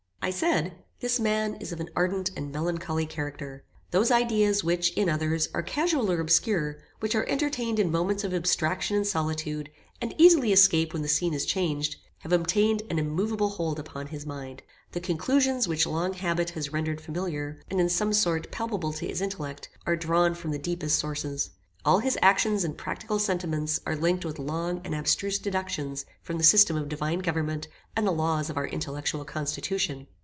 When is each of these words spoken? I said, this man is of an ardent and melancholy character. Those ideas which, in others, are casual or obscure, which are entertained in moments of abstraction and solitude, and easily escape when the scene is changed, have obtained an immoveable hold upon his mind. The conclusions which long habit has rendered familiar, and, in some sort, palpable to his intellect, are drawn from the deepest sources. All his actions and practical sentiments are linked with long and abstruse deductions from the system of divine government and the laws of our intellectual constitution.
I 0.23 0.29
said, 0.29 0.75
this 0.99 1.19
man 1.19 1.55
is 1.55 1.71
of 1.71 1.79
an 1.79 1.89
ardent 1.95 2.29
and 2.37 2.51
melancholy 2.51 3.07
character. 3.07 3.63
Those 3.89 4.11
ideas 4.11 4.63
which, 4.63 4.91
in 4.93 5.09
others, 5.09 5.49
are 5.51 5.63
casual 5.63 6.11
or 6.11 6.19
obscure, 6.19 6.77
which 6.99 7.15
are 7.15 7.27
entertained 7.27 7.79
in 7.79 7.89
moments 7.89 8.23
of 8.23 8.31
abstraction 8.31 8.97
and 8.97 9.07
solitude, 9.07 9.71
and 9.99 10.13
easily 10.19 10.53
escape 10.53 10.93
when 10.93 11.01
the 11.01 11.07
scene 11.07 11.33
is 11.33 11.47
changed, 11.47 11.95
have 12.19 12.31
obtained 12.33 12.83
an 12.91 12.99
immoveable 12.99 13.49
hold 13.49 13.79
upon 13.79 14.07
his 14.07 14.27
mind. 14.27 14.61
The 14.91 14.99
conclusions 15.01 15.67
which 15.67 15.87
long 15.87 16.13
habit 16.13 16.51
has 16.51 16.71
rendered 16.71 17.01
familiar, 17.01 17.59
and, 17.71 17.81
in 17.81 17.89
some 17.89 18.13
sort, 18.13 18.51
palpable 18.51 18.93
to 18.93 19.07
his 19.07 19.21
intellect, 19.21 19.69
are 19.87 19.95
drawn 19.95 20.35
from 20.35 20.51
the 20.51 20.59
deepest 20.59 20.99
sources. 20.99 21.49
All 21.83 21.97
his 21.97 22.15
actions 22.21 22.63
and 22.63 22.77
practical 22.77 23.17
sentiments 23.17 23.79
are 23.87 23.95
linked 23.95 24.23
with 24.23 24.37
long 24.37 24.81
and 24.85 24.93
abstruse 24.93 25.39
deductions 25.39 26.05
from 26.21 26.37
the 26.37 26.43
system 26.43 26.77
of 26.77 26.87
divine 26.87 27.17
government 27.19 27.67
and 27.95 28.05
the 28.05 28.11
laws 28.11 28.51
of 28.51 28.57
our 28.57 28.67
intellectual 28.67 29.25
constitution. 29.25 30.05